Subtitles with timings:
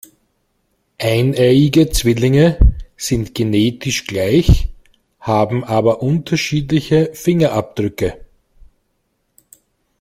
[0.97, 2.57] Eineiige Zwillinge
[2.97, 4.69] sind genetisch gleich,
[5.19, 8.17] haben aber unterschiedliche Fingerabdrücke.